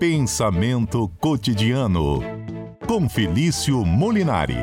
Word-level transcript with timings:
Pensamento 0.00 1.12
cotidiano 1.20 2.20
com 2.86 3.06
Felício 3.06 3.84
Molinari. 3.84 4.56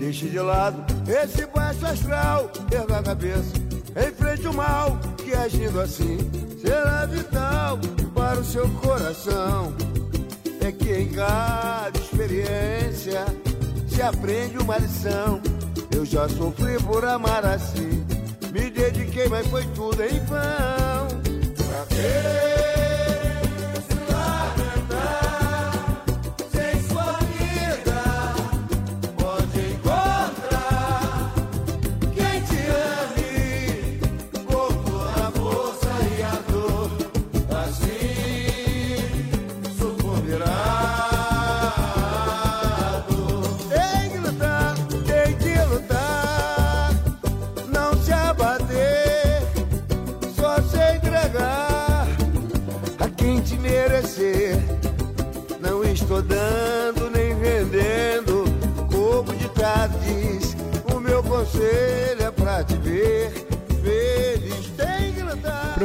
Deixe 0.00 0.28
de 0.28 0.40
lado 0.40 0.84
esse 1.06 1.46
baixo 1.46 1.86
astral, 1.86 2.50
erga 2.72 2.98
a 2.98 3.02
cabeça, 3.04 3.52
enfrente 4.04 4.48
o 4.48 4.52
mal 4.52 4.98
que 5.16 5.32
agindo 5.32 5.80
assim 5.80 6.18
será 6.60 7.06
vital 7.06 7.78
para 8.16 8.40
o 8.40 8.44
seu 8.44 8.68
coração. 8.80 9.72
É 10.60 10.72
que 10.72 10.92
em 10.92 11.08
cada 11.10 11.96
experiência 11.96 13.26
se 13.86 14.02
aprende 14.02 14.58
uma 14.58 14.76
lição. 14.76 15.40
Eu 15.98 16.06
já 16.06 16.28
sofri 16.28 16.80
por 16.84 17.04
amar 17.04 17.44
assim, 17.44 18.06
me 18.52 18.70
dediquei, 18.70 19.28
mas 19.28 19.44
foi 19.48 19.64
tudo 19.74 20.00
em 20.00 20.24
vão. 20.26 21.08
Pra? 21.88 22.87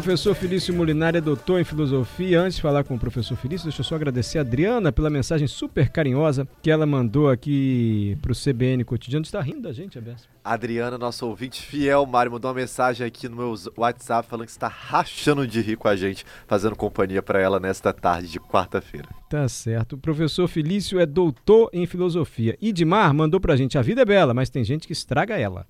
Professor 0.04 0.36
Felício 0.36 0.74
Molinari 0.74 1.20
é 1.20 1.22
doutor 1.22 1.62
em 1.62 1.64
filosofia. 1.64 2.42
Antes 2.42 2.58
de 2.58 2.62
falar 2.62 2.84
com 2.84 2.94
o 2.94 3.00
professor 3.00 3.38
Felício, 3.38 3.64
deixa 3.64 3.80
eu 3.80 3.86
só 3.86 3.96
agradecer 3.96 4.38
a 4.38 4.42
Adriana 4.42 4.92
pela 4.92 5.10
mensagem 5.10 5.48
super 5.48 5.88
carinhosa 5.88 6.46
que 6.62 6.70
ela 6.70 6.86
mandou 6.86 7.30
aqui 7.30 8.18
pro 8.22 8.36
CBN 8.36 8.84
Cotidiano. 8.84 9.24
Está 9.24 9.40
rindo 9.40 9.62
da 9.62 9.72
gente, 9.72 9.98
Abessa? 9.98 10.26
Adriana, 10.44 10.98
nosso 10.98 11.26
ouvinte 11.26 11.62
fiel, 11.62 12.06
Mário, 12.06 12.34
mandou 12.34 12.52
uma 12.52 12.60
mensagem 12.60 13.08
aqui 13.08 13.30
no 13.30 13.38
meu 13.38 13.56
WhatsApp 13.78 14.28
falando 14.28 14.46
que 14.46 14.52
está 14.52 14.68
rachando 14.68 15.48
de 15.48 15.62
rir 15.62 15.78
com 15.78 15.88
a 15.88 15.96
gente, 15.96 16.26
fazendo 16.48 16.76
companhia 16.76 17.24
para 17.24 17.40
ela 17.40 17.58
nesta 17.58 17.94
tarde 17.94 18.28
de 18.28 18.42
quarta-feira. 18.42 19.08
Tá 19.30 19.48
certo. 19.48 19.94
O 19.94 19.98
professor 19.98 20.50
Felício 20.50 21.00
é 21.00 21.06
doutor 21.06 21.70
em 21.72 21.86
filosofia. 21.86 22.58
Idmar 22.62 23.14
mandou 23.14 23.40
pra 23.40 23.56
gente: 23.56 23.78
a 23.78 23.82
vida 23.82 24.02
é 24.02 24.06
bela, 24.06 24.34
mas 24.34 24.50
tem 24.50 24.66
gente 24.66 24.86
que 24.86 24.92
estraga 24.92 25.40
ela. 25.40 25.66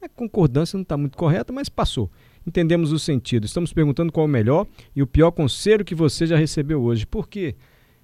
A 0.00 0.08
concordância 0.08 0.76
não 0.76 0.82
está 0.82 0.96
muito 0.96 1.18
correta, 1.18 1.52
mas 1.52 1.68
passou. 1.68 2.08
Entendemos 2.46 2.92
o 2.92 2.98
sentido. 2.98 3.44
Estamos 3.44 3.72
perguntando 3.72 4.12
qual 4.12 4.26
é 4.26 4.28
o 4.28 4.30
melhor 4.30 4.66
e 4.94 5.02
o 5.02 5.06
pior 5.06 5.30
conselho 5.30 5.84
que 5.84 5.94
você 5.94 6.26
já 6.26 6.36
recebeu 6.36 6.82
hoje. 6.82 7.06
Por 7.06 7.28
quê? 7.28 7.54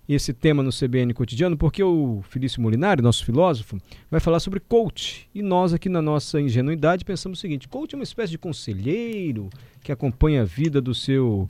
esse 0.08 0.32
tema 0.32 0.62
no 0.62 0.70
CBN 0.70 1.12
Cotidiano, 1.12 1.56
porque 1.56 1.82
o 1.82 2.22
Felício 2.30 2.62
Molinari, 2.62 3.02
nosso 3.02 3.24
filósofo, 3.24 3.78
vai 4.10 4.20
falar 4.20 4.40
sobre 4.40 4.58
coach. 4.58 5.28
E 5.34 5.42
nós 5.42 5.74
aqui 5.74 5.88
na 5.88 6.00
nossa 6.00 6.40
ingenuidade 6.40 7.04
pensamos 7.04 7.38
o 7.38 7.40
seguinte, 7.40 7.68
coach 7.68 7.94
é 7.94 7.96
uma 7.98 8.04
espécie 8.04 8.30
de 8.30 8.38
conselheiro 8.38 9.50
que 9.82 9.92
acompanha 9.92 10.42
a 10.42 10.44
vida 10.44 10.80
do 10.80 10.94
seu 10.94 11.48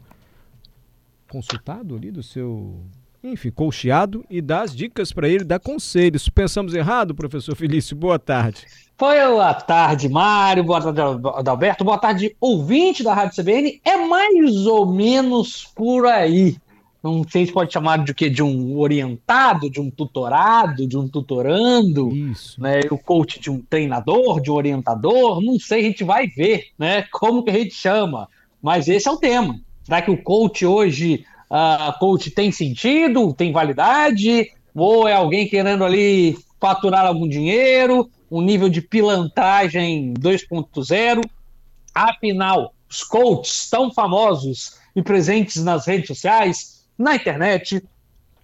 consultado 1.28 1.94
ali, 1.94 2.10
do 2.10 2.22
seu, 2.22 2.80
enfim, 3.22 3.50
coachado 3.50 4.24
e 4.30 4.40
dá 4.40 4.62
as 4.62 4.74
dicas 4.74 5.12
para 5.12 5.28
ele, 5.28 5.44
dá 5.44 5.58
conselhos. 5.58 6.28
Pensamos 6.28 6.74
errado, 6.74 7.14
professor 7.14 7.54
Felício? 7.56 7.96
Boa 7.96 8.18
tarde. 8.18 8.66
Boa 8.98 9.54
tarde, 9.54 10.08
Mário. 10.08 10.64
Boa 10.64 10.80
tarde, 10.80 11.00
Adalberto. 11.34 11.84
Boa 11.84 11.98
tarde, 11.98 12.36
ouvinte 12.40 13.02
da 13.02 13.14
Rádio 13.14 13.42
CBN. 13.42 13.80
É 13.84 13.96
mais 13.96 14.66
ou 14.66 14.86
menos 14.86 15.64
por 15.74 16.06
aí 16.06 16.56
não 17.02 17.24
sei 17.28 17.46
se 17.46 17.52
pode 17.52 17.72
chamar 17.72 18.04
de 18.04 18.12
quê? 18.12 18.28
De 18.28 18.42
um 18.42 18.76
orientado, 18.76 19.70
de 19.70 19.80
um 19.80 19.90
tutorado, 19.90 20.86
de 20.86 20.96
um 20.96 21.08
tutorando, 21.08 22.10
Isso. 22.10 22.60
né? 22.60 22.80
O 22.90 22.98
coach 22.98 23.38
de 23.40 23.50
um 23.50 23.60
treinador, 23.60 24.40
de 24.40 24.50
um 24.50 24.54
orientador, 24.54 25.40
não 25.40 25.58
sei, 25.58 25.80
a 25.80 25.84
gente 25.84 26.04
vai 26.04 26.26
ver, 26.26 26.66
né? 26.78 27.02
Como 27.12 27.44
que 27.44 27.50
a 27.50 27.54
gente 27.54 27.74
chama. 27.74 28.28
Mas 28.60 28.88
esse 28.88 29.08
é 29.08 29.10
o 29.10 29.16
tema. 29.16 29.60
Será 29.84 30.02
que 30.02 30.10
o 30.10 30.22
coach 30.22 30.66
hoje, 30.66 31.24
uh, 31.50 31.98
coach 31.98 32.30
tem 32.30 32.50
sentido, 32.52 33.32
tem 33.32 33.52
validade? 33.52 34.50
Ou 34.74 35.08
é 35.08 35.14
alguém 35.14 35.48
querendo 35.48 35.84
ali 35.84 36.38
faturar 36.60 37.06
algum 37.06 37.28
dinheiro, 37.28 38.10
um 38.30 38.40
nível 38.40 38.68
de 38.68 38.80
pilantragem 38.80 40.14
2.0? 40.14 41.22
Afinal, 41.94 42.72
os 42.88 43.02
coaches 43.02 43.68
tão 43.68 43.92
famosos 43.92 44.76
e 44.94 45.02
presentes 45.02 45.62
nas 45.62 45.86
redes 45.86 46.08
sociais 46.08 46.86
na 46.96 47.14
internet, 47.14 47.82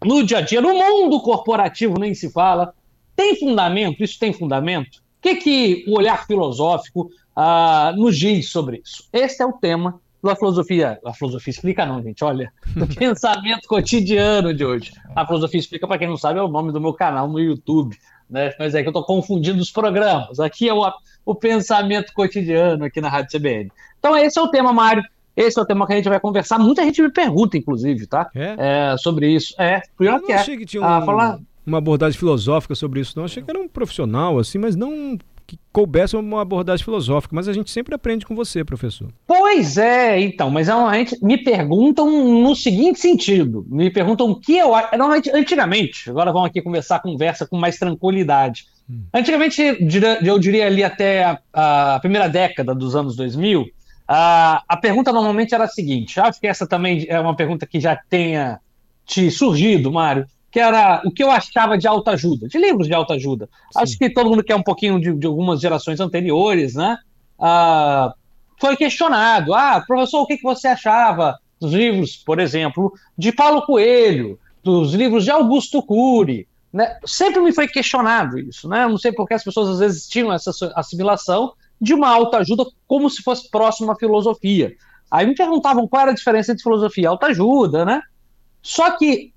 no 0.05 0.25
dia 0.25 0.39
a 0.39 0.41
dia, 0.41 0.61
no 0.61 0.75
mundo 0.75 1.21
corporativo 1.21 1.99
nem 1.99 2.15
se 2.15 2.31
fala. 2.31 2.75
Tem 3.17 3.37
fundamento? 3.37 4.03
Isso 4.03 4.19
tem 4.19 4.33
fundamento? 4.33 4.99
O 4.99 5.23
que, 5.23 5.37
que 5.37 5.85
o 5.89 5.97
olhar 5.97 6.27
filosófico 6.27 7.11
ah, 7.35 7.93
nos 7.97 8.17
diz 8.17 8.51
sobre 8.51 8.83
isso? 8.85 9.09
Esse 9.13 9.43
é 9.43 9.47
o 9.47 9.53
tema 9.53 10.01
da 10.27 10.37
filosofia. 10.37 10.99
A 11.05 11.13
filosofia 11.13 11.51
explica, 11.51 11.87
não, 11.87 12.03
gente, 12.03 12.23
olha, 12.25 12.53
do 12.77 12.87
pensamento 12.87 13.67
cotidiano 13.69 14.55
de 14.55 14.65
hoje. 14.65 14.93
A 15.15 15.27
filosofia 15.27 15.61
explica, 15.61 15.87
para 15.87 15.99
quem 15.99 16.09
não 16.09 16.17
sabe, 16.17 16.39
é 16.39 16.43
o 16.43 16.49
nome 16.49 16.73
do 16.73 16.81
meu 16.81 16.93
canal 16.93 17.29
no 17.29 17.39
YouTube. 17.39 17.97
Né? 18.29 18.53
Mas 18.59 18.75
é 18.75 18.83
que 18.83 18.89
eu 18.89 18.91
estou 18.91 19.05
confundindo 19.05 19.61
os 19.61 19.71
programas. 19.71 20.41
Aqui 20.41 20.69
é 20.69 20.75
o, 20.75 20.83
o 21.25 21.35
pensamento 21.35 22.13
cotidiano 22.13 22.85
aqui 22.85 23.01
na 23.01 23.09
Rádio 23.09 23.39
CBN. 23.39 23.71
Então, 23.99 24.17
esse 24.17 24.39
é 24.39 24.43
o 24.43 24.49
tema, 24.49 24.73
Mário. 24.73 25.03
Esse 25.37 25.59
é 25.59 25.63
o 25.63 25.67
tema 25.67 25.87
que 25.87 25.93
a 25.93 25.97
gente 25.97 26.09
vai 26.09 26.21
conversar. 26.21 26.59
Muita 26.59 26.83
gente 26.85 27.03
me 27.03 27.11
pergunta, 27.11 27.57
inclusive, 27.57 28.07
tá? 28.07 28.31
É? 28.35 28.93
É, 28.93 28.97
sobre 28.97 29.29
isso. 29.35 29.55
É, 29.59 29.83
pior 29.99 30.21
que 30.21 30.33
é. 30.33 30.37
achei 30.37 30.57
que 30.57 30.65
tinha 30.65 30.85
ah, 30.85 31.01
um, 31.01 31.07
falar... 31.07 31.39
uma 31.67 31.79
abordagem 31.79 32.19
filosófica 32.19 32.75
sobre 32.75 33.01
isso, 33.01 33.15
não. 33.17 33.25
Achei 33.25 33.43
que 33.43 33.51
era 33.51 33.59
um 33.59 33.69
profissional, 33.69 34.39
assim, 34.39 34.59
mas 34.59 34.77
não 34.77 35.19
que 35.47 35.59
coubesse 35.73 36.17
uma 36.17 36.43
abordagem 36.43 36.85
filosófica, 36.85 37.35
mas 37.35 37.49
a 37.49 37.53
gente 37.53 37.71
sempre 37.71 37.95
aprende 37.95 38.25
com 38.25 38.35
você, 38.35 38.65
professor. 38.65 39.09
Pois 39.27 39.77
é, 39.77 40.21
então, 40.21 40.51
mas 40.51 40.69
normalmente 40.69 41.19
me 41.23 41.37
perguntam 41.37 42.09
no 42.41 42.55
seguinte 42.55 43.01
sentido, 43.01 43.65
me 43.69 43.91
perguntam 43.91 44.31
o 44.31 44.41
que 44.41 44.57
eu 44.57 44.71
normalmente 44.93 45.31
antigamente, 45.31 46.09
agora 46.09 46.33
vamos 46.33 46.49
aqui 46.49 46.63
conversar 46.63 47.01
conversa 47.01 47.47
com 47.47 47.57
mais 47.57 47.79
tranquilidade. 47.79 48.67
Hum. 48.89 49.05
Antigamente, 49.13 49.63
eu 50.25 50.39
diria 50.39 50.67
ali 50.67 50.83
até 50.85 51.25
a, 51.25 51.95
a 51.95 52.01
primeira 52.01 52.29
década 52.29 52.75
dos 52.75 52.95
anos 52.97 53.17
2000, 53.17 53.67
a, 54.07 54.63
a 54.69 54.77
pergunta 54.77 55.13
normalmente 55.13 55.55
era 55.55 55.65
a 55.65 55.69
seguinte: 55.69 56.21
acho 56.21 56.41
que 56.41 56.47
essa 56.47 56.67
também 56.67 57.07
é 57.09 57.19
uma 57.19 57.35
pergunta 57.35 57.67
que 57.67 57.81
já 57.81 57.97
tenha 57.97 58.61
te 59.07 59.31
surgido, 59.31 59.93
Mário, 59.93 60.27
que 60.55 60.61
era 60.61 61.03
o 61.05 61.11
que 61.11 61.21
eu 61.21 61.33
achava 61.33 61.77
de 61.77 61.89
autoajuda, 61.89 62.47
de 62.47 62.57
livros 62.59 62.87
de 62.87 62.95
autoajuda. 62.95 63.49
Sim. 63.73 63.81
Acho 63.81 63.99
que 63.99 64.09
todo 64.09 64.31
mundo 64.31 64.45
quer 64.45 64.55
um 64.55 64.63
pouquinho 64.63 65.01
de, 65.01 65.13
de 65.13 65.27
algumas 65.27 65.61
gerações 65.61 65.99
anteriores, 65.99 66.77
né? 66.77 66.97
Ah, 67.37 68.15
foi 68.61 68.77
questionado: 68.77 69.53
ah, 69.53 69.83
professor, 69.85 70.21
o 70.23 70.27
que, 70.29 70.37
que 70.37 70.45
você 70.45 70.69
achava 70.69 71.37
dos 71.61 71.73
livros, 71.73 72.17
por 72.19 72.39
exemplo, 72.39 72.93
de 73.19 73.33
Paulo 73.33 73.63
Coelho, 73.63 74.39
dos 74.63 74.95
livros 74.95 75.25
de 75.25 75.33
Augusto 75.33 75.83
Cury? 75.83 76.47
Né? 76.73 77.01
Sempre 77.05 77.41
me 77.41 77.53
foi 77.53 77.67
questionado 77.67 78.39
isso, 78.39 78.69
né? 78.69 78.85
Eu 78.85 78.91
não 78.91 78.99
sei 78.99 79.11
porque 79.11 79.35
as 79.35 79.43
pessoas 79.43 79.71
às 79.71 79.79
vezes 79.81 80.07
tinham 80.07 80.33
essa 80.33 80.53
assimilação 80.77 81.53
de 81.81 81.93
uma 81.93 82.09
autoajuda 82.09 82.65
como 82.87 83.11
se 83.11 83.25
fosse 83.25 83.51
próximo 83.51 83.91
à 83.91 83.97
filosofia. 83.97 84.73
Aí 85.11 85.27
me 85.27 85.35
perguntavam 85.35 85.89
qual 85.89 86.03
era 86.03 86.13
a 86.13 86.15
diferença 86.15 86.53
entre 86.53 86.63
filosofia 86.63 87.03
e 87.03 87.07
autoajuda, 87.09 87.85
né? 87.85 88.01
Só 88.63 88.97
que 88.97 89.34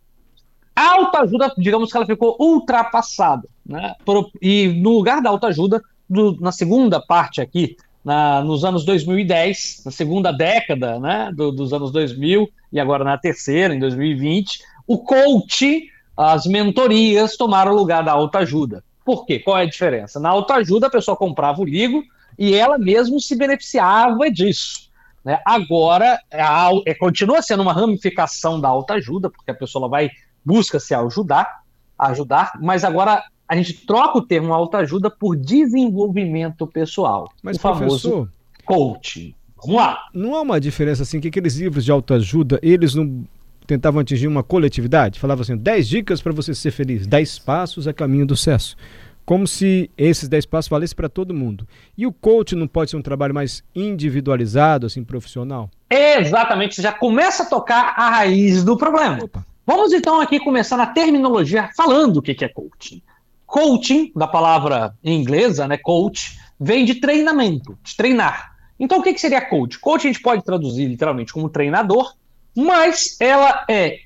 autoajuda, 0.86 1.54
digamos 1.58 1.92
que 1.92 1.98
ela 1.98 2.06
ficou 2.06 2.36
ultrapassada, 2.40 3.48
né? 3.66 3.96
E 4.42 4.68
no 4.68 4.92
lugar 4.92 5.22
da 5.22 5.30
autoajuda, 5.30 5.82
do, 6.10 6.38
na 6.40 6.52
segunda 6.52 7.02
parte 7.02 7.42
aqui, 7.42 7.76
na, 8.04 8.42
nos 8.42 8.64
anos 8.64 8.86
2010, 8.86 9.82
na 9.86 9.92
segunda 9.92 10.32
década 10.32 11.00
né, 11.00 11.30
do, 11.36 11.52
dos 11.52 11.74
anos 11.74 11.92
2000, 11.92 12.50
e 12.72 12.80
agora 12.80 13.04
na 13.04 13.18
terceira, 13.18 13.76
em 13.76 13.80
2020, 13.80 14.60
o 14.88 15.00
coach, 15.00 15.90
as 16.16 16.46
mentorias 16.46 17.36
tomaram 17.36 17.74
o 17.74 17.76
lugar 17.76 18.04
da 18.04 18.14
autoajuda. 18.14 18.84
Por 19.04 19.26
quê? 19.26 19.40
Qual 19.40 19.58
é 19.58 19.64
a 19.64 19.70
diferença? 19.70 20.20
Na 20.20 20.30
autoajuda, 20.30 20.88
a 20.88 20.90
pessoa 20.90 21.18
comprava 21.18 21.62
o 21.62 21.66
livro, 21.66 22.04
e 22.38 22.54
ela 22.54 22.78
mesmo 22.78 23.20
se 23.20 23.36
beneficiava 23.36 24.30
disso. 24.32 24.90
Né? 25.26 25.42
Agora, 25.46 26.20
a, 26.32 26.70
é, 26.86 26.94
continua 26.94 27.42
sendo 27.42 27.64
uma 27.64 27.74
ramificação 27.74 28.62
da 28.62 28.70
autoajuda, 28.70 29.30
porque 29.30 29.52
a 29.52 29.56
pessoa 29.56 29.90
vai 29.90 30.10
busca 30.48 30.80
se 30.80 30.96
ajudar, 30.96 31.64
ajudar, 32.00 32.54
mas 32.62 32.86
agora 32.86 33.22
a 33.46 33.56
gente 33.58 33.86
troca 33.86 34.18
o 34.18 34.22
termo 34.22 34.54
autoajuda 34.54 35.10
por 35.10 35.36
desenvolvimento 35.36 36.66
pessoal. 36.66 37.30
Mas, 37.44 37.58
o 37.58 37.60
professor, 37.60 38.30
coach. 38.64 39.36
Vamos 39.58 39.76
lá. 39.76 40.00
Não 40.14 40.36
há 40.36 40.42
uma 40.42 40.60
diferença 40.60 41.04
assim 41.04 41.20
que 41.20 41.28
aqueles 41.28 41.58
livros 41.58 41.84
de 41.84 41.92
autoajuda, 41.92 42.60
eles 42.64 42.96
não 42.96 43.26
tentavam 43.66 44.00
atingir 44.00 44.28
uma 44.28 44.44
coletividade? 44.44 45.20
Falavam 45.20 45.42
assim, 45.42 45.58
10 45.58 45.88
dicas 45.88 46.22
para 46.22 46.32
você 46.32 46.56
ser 46.56 46.72
feliz, 46.72 47.06
10 47.06 47.40
passos 47.40 47.86
a 47.88 47.94
caminho 47.94 48.26
do 48.26 48.38
sucesso. 48.38 48.78
Como 49.26 49.46
se 49.46 49.92
esses 49.98 50.30
10 50.30 50.46
passos 50.46 50.70
valessem 50.70 50.96
para 50.96 51.10
todo 51.10 51.34
mundo. 51.34 51.68
E 51.98 52.08
o 52.08 52.14
coach 52.14 52.56
não 52.56 52.68
pode 52.68 52.92
ser 52.92 52.96
um 52.96 53.02
trabalho 53.02 53.34
mais 53.34 53.62
individualizado, 53.76 54.86
assim, 54.86 55.04
profissional? 55.04 55.70
Exatamente, 55.90 56.76
você 56.76 56.82
já 56.82 56.94
começa 56.94 57.44
a 57.44 57.46
tocar 57.48 57.94
a 57.98 58.10
raiz 58.10 58.64
do 58.64 58.78
problema. 58.78 59.20
Opa. 59.22 59.46
Vamos 59.68 59.92
então 59.92 60.22
aqui 60.22 60.40
começar 60.40 60.78
na 60.78 60.88
terminologia 60.88 61.70
falando 61.76 62.18
o 62.18 62.22
que 62.22 62.38
é 62.42 62.48
coaching. 62.48 63.02
Coaching, 63.46 64.14
da 64.16 64.26
palavra 64.26 64.96
inglesa, 65.04 65.68
né, 65.68 65.78
coach, 65.78 66.40
vem 66.58 66.86
de 66.86 66.96
treinamento, 66.96 67.78
de 67.84 67.94
treinar. 67.98 68.56
Então, 68.80 69.00
o 69.00 69.04
que, 69.04 69.18
seria 69.18 69.42
coach? 69.42 69.78
Coach 69.78 70.08
a 70.08 70.10
gente 70.10 70.22
pode 70.22 70.42
traduzir 70.42 70.86
literalmente 70.86 71.34
como 71.34 71.50
treinador, 71.50 72.16
mas 72.56 73.18
ela 73.20 73.66
é, 73.70 74.00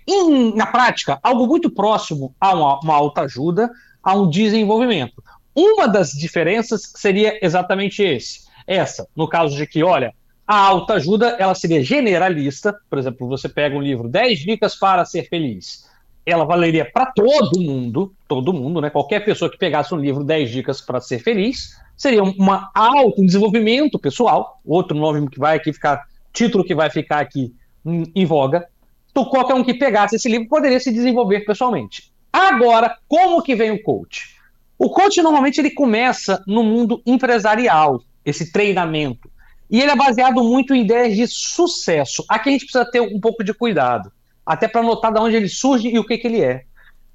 na 0.55 0.65
prática, 0.65 1.19
algo 1.21 1.45
muito 1.45 1.69
próximo 1.69 2.33
a 2.41 2.55
uma, 2.55 2.79
uma 2.79 2.95
autoajuda, 2.95 3.69
a 4.01 4.15
um 4.15 4.27
desenvolvimento. 4.27 5.23
Uma 5.53 5.87
das 5.87 6.09
diferenças 6.09 6.91
seria 6.95 7.37
exatamente 7.39 8.01
esse. 8.01 8.47
Essa, 8.65 9.07
no 9.15 9.27
caso 9.27 9.55
de 9.55 9.67
que, 9.67 9.83
olha, 9.83 10.11
a 10.47 10.57
autoajuda 10.57 11.37
ela 11.39 11.55
seria 11.55 11.83
generalista, 11.83 12.77
por 12.89 12.99
exemplo, 12.99 13.27
você 13.27 13.47
pega 13.47 13.75
um 13.75 13.81
livro 13.81 14.07
10 14.07 14.39
dicas 14.39 14.75
para 14.75 15.05
ser 15.05 15.27
feliz. 15.29 15.89
Ela 16.25 16.45
valeria 16.45 16.85
para 16.85 17.07
todo 17.07 17.59
mundo, 17.59 18.13
todo 18.27 18.53
mundo, 18.53 18.79
né? 18.81 18.89
Qualquer 18.89 19.25
pessoa 19.25 19.49
que 19.49 19.57
pegasse 19.57 19.93
um 19.93 19.97
livro 19.97 20.23
10 20.23 20.51
dicas 20.51 20.81
para 20.81 20.99
ser 20.99 21.19
feliz, 21.19 21.75
seria 21.95 22.23
uma 22.23 22.69
auto, 22.73 23.25
desenvolvimento 23.25 23.97
pessoal, 23.97 24.59
outro 24.65 24.97
nome 24.97 25.29
que 25.29 25.39
vai 25.39 25.57
aqui 25.57 25.71
ficar, 25.71 26.03
título 26.33 26.63
que 26.63 26.75
vai 26.75 26.89
ficar 26.89 27.19
aqui 27.19 27.53
em, 27.85 28.11
em 28.13 28.25
voga. 28.25 28.67
Então, 29.09 29.25
qualquer 29.25 29.53
um 29.53 29.63
que 29.63 29.73
pegasse 29.73 30.15
esse 30.15 30.29
livro 30.29 30.47
poderia 30.47 30.79
se 30.79 30.91
desenvolver 30.91 31.41
pessoalmente. 31.41 32.11
Agora, 32.31 32.97
como 33.07 33.41
que 33.41 33.55
vem 33.55 33.71
o 33.71 33.81
coach? 33.81 34.35
O 34.77 34.89
coach 34.89 35.21
normalmente 35.21 35.59
ele 35.59 35.71
começa 35.71 36.43
no 36.47 36.63
mundo 36.63 37.01
empresarial, 37.05 38.01
esse 38.25 38.51
treinamento. 38.51 39.30
E 39.71 39.79
ele 39.79 39.89
é 39.89 39.95
baseado 39.95 40.43
muito 40.43 40.75
em 40.75 40.81
ideias 40.81 41.15
de 41.15 41.25
sucesso. 41.25 42.25
Aqui 42.27 42.49
a 42.49 42.51
gente 42.51 42.65
precisa 42.65 42.83
ter 42.83 42.99
um 42.99 43.21
pouco 43.21 43.41
de 43.41 43.53
cuidado, 43.53 44.11
até 44.45 44.67
para 44.67 44.83
notar 44.83 45.13
de 45.13 45.19
onde 45.19 45.37
ele 45.37 45.47
surge 45.47 45.87
e 45.87 45.97
o 45.97 46.05
que, 46.05 46.17
que 46.17 46.27
ele 46.27 46.41
é. 46.41 46.65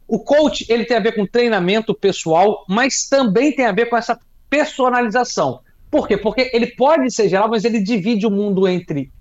O 0.09 0.19
coach 0.19 0.65
ele 0.69 0.87
tem 0.87 0.97
a 0.97 1.01
ver 1.01 1.15
com 1.15 1.27
treinamento 1.27 1.95
pessoal, 1.95 2.65
mas 2.67 3.09
também 3.09 3.55
tem 3.55 3.67
a 3.67 3.73
ver 3.73 3.91
com 3.91 3.97
essa 3.97 4.19
personalização. 4.49 5.61
Por 5.91 6.09
quê? 6.09 6.17
Porque 6.17 6.51
ele 6.55 6.69
pode 6.69 7.13
ser 7.13 7.29
geral, 7.29 7.49
mas 7.49 7.65
ele 7.65 7.81
divide 7.81 8.27
o 8.27 8.31
mundo 8.31 8.67
entre 8.67 9.13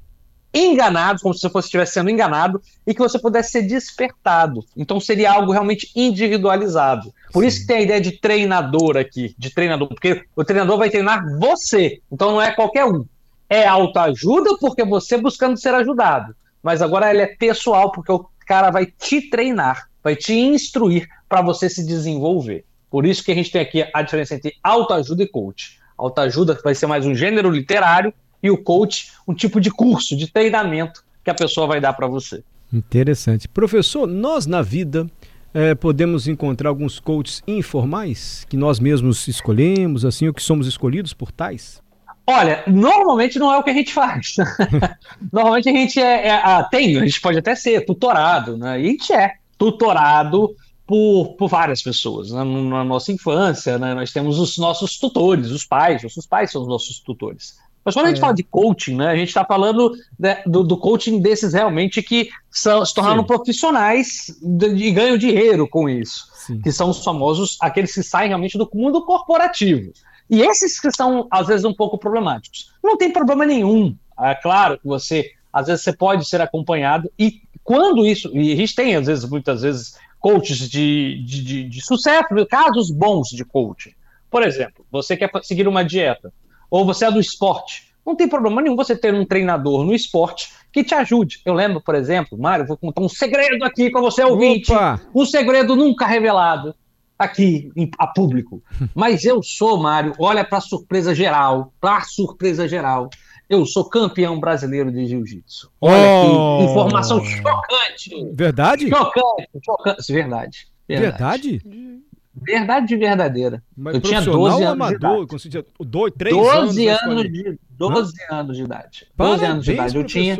enganados, 0.54 1.22
como 1.22 1.34
se 1.34 1.42
você 1.42 1.50
fosse 1.50 1.68
estivesse 1.68 1.94
sendo 1.94 2.10
enganado, 2.10 2.62
e 2.88 2.94
que 2.94 3.02
você 3.02 3.20
pudesse 3.20 3.52
ser 3.52 3.64
despertado. 3.64 4.64
Então 4.78 4.98
seria 5.00 5.34
algo 5.34 5.52
realmente 5.52 5.92
individualizado. 5.94 7.14
Por 7.34 7.42
Sim. 7.42 7.48
isso 7.48 7.62
que 7.62 7.68
tem 7.68 7.78
a 7.78 7.82
ideia 7.82 8.00
de 8.00 8.14
treinador 8.14 8.96
aqui, 8.96 9.36
de 9.38 9.54
treinador, 9.54 9.90
porque 9.90 10.24
o 10.34 10.46
treinador 10.46 10.78
vai 10.78 10.90
treinar 10.90 11.26
você. 11.38 12.00
Então 12.10 12.32
não 12.32 12.42
é 12.42 12.54
qualquer 12.54 12.86
um. 12.86 13.06
É 13.50 13.66
autoajuda 13.68 14.58
porque 14.60 14.84
você 14.84 15.18
buscando 15.18 15.58
ser 15.58 15.74
ajudado. 15.74 16.36
Mas 16.64 16.82
agora 16.82 17.12
ele 17.12 17.22
é 17.22 17.28
pessoal, 17.28 17.92
porque 17.92 18.12
o 18.12 18.28
cara 18.48 18.72
vai 18.72 18.86
te 18.86 19.30
treinar, 19.30 19.90
vai 20.04 20.16
te 20.16 20.34
instruir 20.34 21.08
para 21.30 21.42
você 21.42 21.70
se 21.70 21.86
desenvolver. 21.86 22.66
Por 22.90 23.06
isso 23.06 23.24
que 23.24 23.32
a 23.32 23.36
gente 23.36 23.52
tem 23.52 23.62
aqui 23.62 23.86
a 23.94 24.02
diferença 24.02 24.36
entre 24.36 24.54
autoajuda 24.64 25.24
e 25.24 25.28
coach. 25.28 25.80
Autoajuda 25.98 26.60
vai 26.64 26.74
ser 26.74 26.88
mais 26.88 27.06
um 27.06 27.14
gênero 27.14 27.50
literário 27.50 28.14
e 28.42 28.50
o 28.50 28.58
coach 28.58 29.12
um 29.28 29.34
tipo 29.34 29.60
de 29.60 29.70
curso, 29.70 30.16
de 30.16 30.32
treinamento 30.32 31.04
que 31.24 31.30
a 31.30 31.34
pessoa 31.34 31.68
vai 31.68 31.82
dar 31.82 31.94
para 31.94 32.08
você. 32.08 32.44
Interessante. 32.72 33.48
Professor, 33.48 34.08
nós 34.08 34.46
na 34.46 34.62
vida 34.62 35.08
é, 35.54 35.74
podemos 35.74 36.28
encontrar 36.28 36.70
alguns 36.70 37.00
coaches 37.00 37.42
informais 37.48 38.46
que 38.50 38.58
nós 38.58 38.80
mesmos 38.80 39.28
escolhemos, 39.28 40.04
assim, 40.04 40.28
ou 40.28 40.34
que 40.34 40.44
somos 40.44 40.68
escolhidos 40.68 41.14
por 41.14 41.32
tais? 41.32 41.82
Olha, 42.28 42.64
normalmente 42.68 43.38
não 43.38 43.54
é 43.54 43.58
o 43.58 43.64
que 43.64 43.70
a 43.70 43.74
gente 43.74 43.94
faz. 43.94 44.36
normalmente 45.32 45.70
a 45.70 45.72
gente 45.72 46.02
é, 46.02 46.28
é, 46.28 46.68
tem, 46.72 46.98
a 46.98 47.06
gente 47.06 47.22
pode 47.22 47.38
até 47.38 47.56
ser 47.56 47.86
tutorado, 47.86 48.58
né? 48.58 48.82
E 48.82 48.88
a 48.88 48.90
gente 48.90 49.14
é 49.14 49.34
tutorado 49.58 50.56
por, 50.88 51.36
por 51.38 51.48
várias 51.48 51.82
pessoas. 51.82 52.32
Né? 52.32 52.44
Na 52.44 52.84
nossa 52.84 53.12
infância, 53.12 53.78
né? 53.78 53.94
nós 53.94 54.12
temos 54.12 54.40
os 54.40 54.58
nossos 54.58 54.98
tutores, 54.98 55.52
os 55.52 55.66
pais, 55.66 56.02
nossos 56.02 56.26
pais 56.26 56.52
são 56.52 56.64
os 56.64 56.68
nossos 56.68 57.00
tutores. 57.00 57.58
Mas 57.84 57.94
quando 57.94 58.08
a 58.08 58.10
gente 58.10 58.18
é. 58.18 58.22
fala 58.22 58.34
de 58.34 58.42
coaching, 58.42 58.96
né, 58.96 59.08
a 59.10 59.16
gente 59.16 59.28
está 59.28 59.46
falando 59.46 59.94
né, 60.18 60.42
do, 60.48 60.64
do, 60.64 60.76
coaching 60.76 61.22
desses 61.22 61.54
realmente 61.54 62.02
que 62.02 62.30
são, 62.50 62.84
se 62.84 62.92
tornaram 62.92 63.22
Sim. 63.22 63.28
profissionais 63.28 64.36
e 64.76 64.92
ganham 64.92 65.16
dinheiro 65.18 65.68
com 65.68 65.88
isso. 65.88 66.28
Sim. 66.34 66.60
Que 66.62 66.72
são 66.72 66.90
os 66.90 67.04
famosos, 67.04 67.58
aqueles 67.62 67.94
que 67.94 68.02
saem 68.02 68.30
realmente 68.30 68.58
do 68.58 68.68
mundo 68.74 69.06
corporativo. 69.06 69.92
E 70.30 70.42
esses 70.42 70.80
que 70.80 70.92
são, 70.92 71.28
às 71.30 71.48
vezes, 71.48 71.66
um 71.66 71.74
pouco 71.74 71.98
problemáticos. 71.98 72.72
Não 72.84 72.98
tem 72.98 73.12
problema 73.12 73.46
nenhum. 73.46 73.96
É 74.20 74.34
claro 74.36 74.80
que 74.80 74.88
você, 74.88 75.32
às 75.52 75.68
vezes, 75.68 75.84
você 75.84 75.94
pode 75.94 76.26
ser 76.28 76.42
acompanhado, 76.42 77.12
e 77.18 77.42
quando 77.64 78.06
isso, 78.06 78.32
e 78.34 78.52
a 78.52 78.56
gente 78.56 78.76
tem, 78.76 78.96
às 78.96 79.08
vezes, 79.08 79.28
muitas 79.30 79.62
vezes, 79.62 79.98
coaches 80.20 80.70
de, 80.70 81.24
de, 81.26 81.44
de, 81.44 81.64
de 81.70 81.86
sucesso, 81.86 82.28
casos 82.50 82.92
bons 82.92 83.30
de 83.30 83.44
coaching. 83.44 83.92
Por 84.30 84.44
exemplo, 84.44 84.86
você 84.92 85.16
quer 85.16 85.30
seguir 85.44 85.68
uma 85.68 85.84
dieta, 85.84 86.34
ou 86.70 86.86
você 86.86 87.06
é 87.06 87.12
do 87.12 87.20
esporte. 87.20 87.94
Não 88.06 88.16
tem 88.16 88.28
problema 88.28 88.62
nenhum 88.62 88.76
você 88.76 88.96
ter 88.96 89.14
um 89.14 89.26
treinador 89.26 89.84
no 89.84 89.94
esporte 89.94 90.52
que 90.72 90.84
te 90.84 90.94
ajude. 90.94 91.42
Eu 91.44 91.54
lembro, 91.54 91.82
por 91.82 91.96
exemplo, 91.96 92.38
Mário, 92.38 92.68
vou 92.68 92.78
contar 92.78 93.02
um 93.02 93.10
segredo 93.10 93.64
aqui 93.66 93.90
para 93.90 94.02
você 94.02 94.24
ouvinte. 94.24 94.72
Opa. 94.72 95.02
Um 95.14 95.26
segredo 95.26 95.76
nunca 95.76 96.06
revelado 96.06 96.76
aqui 97.18 97.72
em, 97.76 97.90
a 97.98 98.08
público. 98.08 98.62
Mas 98.94 99.26
eu 99.26 99.42
sou, 99.42 99.78
Mário, 99.78 100.14
olha 100.20 100.44
para 100.44 100.62
surpresa 100.62 101.14
geral, 101.14 101.74
para 101.80 102.02
surpresa 102.02 102.68
geral. 102.68 103.10
Eu 103.48 103.66
sou 103.66 103.86
campeão 103.86 104.40
brasileiro 104.40 104.92
de 104.92 105.06
jiu-jitsu. 105.06 105.72
Olha 105.80 105.96
oh. 105.98 106.58
que 106.58 106.72
informação 106.72 107.24
chocante. 107.24 108.32
Verdade? 108.34 108.90
Chocante, 108.90 109.50
chocante. 109.64 110.12
Verdade. 110.12 110.68
Verdade? 110.88 111.62
Verdade, 111.64 111.88
verdade 112.36 112.98
verdadeira. 112.98 113.64
Mas 113.76 113.96
eu 113.96 114.02
tinha 114.02 114.22
12 114.22 114.64
anos 114.64 114.68
amador, 114.68 115.26
de 115.26 115.48
idade. 115.48 115.68
Dois, 115.80 116.14
3 116.18 116.36
12 116.36 116.88
anos, 116.88 117.04
anos 117.04 117.32
de 117.32 117.60
12 117.70 118.14
Hã? 118.30 118.36
anos 118.36 118.58
de 118.58 118.64
idade. 118.64 119.08
12 119.16 119.16
Parabéns, 119.16 119.50
anos 119.50 119.66
de 119.66 119.72
idade. 119.72 119.98
Eu 119.98 120.04
tinha. 120.04 120.38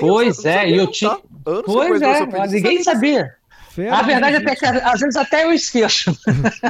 Pois 0.00 0.44
é, 0.44 0.70
e 0.70 0.76
eu 0.76 0.86
tinha. 0.88 1.18
Pois 1.64 2.02
é, 2.02 2.26
ninguém 2.48 2.82
sabia. 2.82 3.34
Fera, 3.74 3.96
a 3.98 4.02
verdade 4.02 4.36
é 4.36 4.54
que 4.54 4.64
às 4.64 5.00
vezes 5.00 5.16
até 5.16 5.42
eu 5.44 5.52
esqueço. 5.52 6.16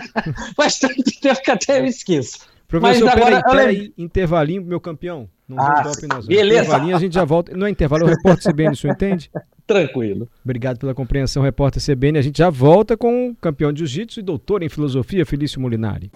Faz 0.57 0.79
tanto 0.79 1.03
tempo 1.21 1.43
que 1.43 1.51
até 1.51 1.81
eu 1.81 1.85
esqueço. 1.85 2.39
Professor, 2.67 3.05
Mas 3.05 3.15
agora, 3.15 3.43
peraí, 3.43 3.57
peraí, 3.57 3.95
intervalinho, 3.99 4.65
meu 4.65 4.81
campeão. 4.81 5.29
Não 5.47 5.61
ah, 5.61 5.83
top 5.83 6.27
beleza. 6.27 6.63
Intervalinho, 6.63 6.97
a 6.97 6.99
gente 6.99 7.13
já 7.13 7.25
volta. 7.25 7.55
Não 7.55 7.67
é 7.67 7.71
intervalo, 7.71 8.05
é 8.05 8.07
o 8.07 8.09
repórter 8.09 8.51
CBN, 8.51 8.73
o 8.73 8.77
senhor 8.77 8.95
entende? 8.95 9.31
Tranquilo. 9.67 10.27
Obrigado 10.43 10.79
pela 10.79 10.95
compreensão, 10.95 11.43
repórter 11.43 11.83
CBN. 11.83 12.19
A 12.19 12.23
gente 12.23 12.39
já 12.39 12.49
volta 12.49 12.97
com 12.97 13.29
o 13.29 13.35
campeão 13.35 13.71
de 13.71 13.81
jiu-jitsu 13.81 14.21
e 14.21 14.23
doutor 14.23 14.63
em 14.63 14.71
filosofia, 14.71 15.27
Felício 15.27 15.61
Molinari. 15.61 16.11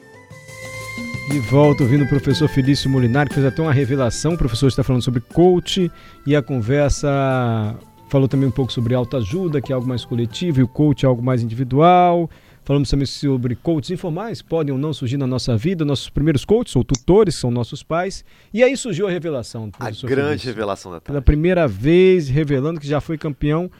De 1.30 1.38
volta 1.40 1.82
ouvindo 1.82 2.04
o 2.04 2.08
professor 2.08 2.48
Felício 2.48 2.88
Molinari, 2.88 3.28
que 3.28 3.34
fez 3.34 3.46
até 3.46 3.60
uma 3.60 3.72
revelação. 3.72 4.32
O 4.32 4.38
professor 4.38 4.68
está 4.68 4.82
falando 4.82 5.02
sobre 5.02 5.20
coach 5.20 5.92
e 6.26 6.34
a 6.34 6.42
conversa 6.42 7.78
falou 8.08 8.28
também 8.28 8.48
um 8.48 8.52
pouco 8.52 8.72
sobre 8.72 8.94
autoajuda, 8.94 9.60
que 9.60 9.72
é 9.72 9.74
algo 9.74 9.86
mais 9.86 10.04
coletivo, 10.04 10.60
e 10.60 10.62
o 10.62 10.68
coach 10.68 11.04
é 11.04 11.08
algo 11.08 11.22
mais 11.22 11.42
individual. 11.42 12.28
Falamos 12.64 12.90
também 12.90 13.06
sobre 13.06 13.56
coaches 13.56 13.90
informais, 13.92 14.42
podem 14.42 14.72
ou 14.72 14.78
não 14.78 14.92
surgir 14.92 15.16
na 15.16 15.26
nossa 15.26 15.56
vida, 15.56 15.86
nossos 15.86 16.10
primeiros 16.10 16.44
coaches 16.44 16.76
ou 16.76 16.84
tutores, 16.84 17.34
são 17.34 17.50
nossos 17.50 17.82
pais. 17.82 18.22
E 18.52 18.62
aí 18.62 18.76
surgiu 18.76 19.06
a 19.08 19.10
revelação. 19.10 19.70
A 19.80 19.90
grande 20.06 20.44
revelação 20.44 20.92
da 20.92 21.00
tarde. 21.00 21.06
Pela 21.06 21.22
primeira 21.22 21.66
vez, 21.66 22.28
revelando 22.28 22.78
que 22.78 22.86
já 22.86 23.00
foi 23.00 23.16
campeão 23.16 23.70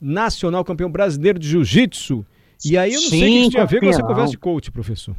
nacional, 0.00 0.64
campeão 0.64 0.90
brasileiro 0.90 1.38
de 1.38 1.46
jiu-jitsu. 1.46 2.24
E 2.64 2.78
aí 2.78 2.94
eu 2.94 3.00
não 3.02 3.10
Sim, 3.10 3.18
sei 3.18 3.28
o 3.28 3.32
que 3.32 3.40
isso 3.40 3.50
tinha 3.50 3.62
a 3.62 3.66
ver 3.66 3.80
com 3.80 3.86
essa 3.86 4.02
conversa 4.02 4.30
de 4.30 4.38
coach, 4.38 4.70
professor. 4.70 5.14